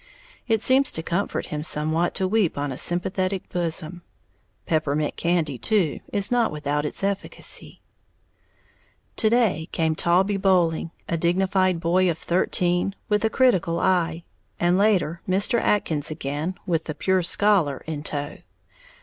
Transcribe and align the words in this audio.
It 0.47 0.63
seems 0.63 0.91
to 0.93 1.03
comfort 1.03 1.45
him 1.53 1.61
somewhat 1.61 2.15
to 2.15 2.27
weep 2.27 2.57
on 2.57 2.71
a 2.71 2.75
sympathetic 2.75 3.47
bosom. 3.49 4.01
Peppermint 4.65 5.15
candy, 5.15 5.59
too, 5.59 5.99
is 6.11 6.31
not 6.31 6.51
without 6.51 6.85
its 6.85 7.03
efficacy. 7.03 7.83
To 9.17 9.29
day 9.29 9.69
came 9.71 9.93
Taulbee 9.95 10.41
Bolling, 10.41 10.89
a 11.07 11.17
dignified 11.17 11.79
boy 11.79 12.09
of 12.09 12.17
thirteen, 12.17 12.95
with 13.09 13.23
a 13.23 13.29
critical 13.29 13.79
eye, 13.79 14.23
and 14.59 14.75
later, 14.75 15.21
Mr. 15.29 15.61
Atkins 15.61 16.09
again, 16.09 16.55
with 16.65 16.85
the 16.85 16.95
"pure 16.95 17.21
scholar" 17.21 17.83
in 17.85 18.01
tow. 18.01 18.37